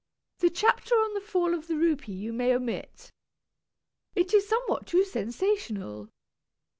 The 0.39 0.49
chapter 0.49 0.95
on 0.95 1.13
the 1.13 1.21
Fall 1.21 1.53
of 1.53 1.67
the 1.67 1.75
Rupee 1.75 2.11
you 2.11 2.33
may 2.33 2.55
omit. 2.55 3.11
It 4.15 4.33
is 4.33 4.49
somewhat 4.49 4.87
too 4.87 5.03
sensational. 5.05 6.09